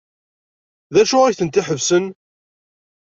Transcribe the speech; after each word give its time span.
D 0.93 0.95
acu 1.01 1.17
ay 1.23 1.35
ten-iḥebsen? 1.35 2.05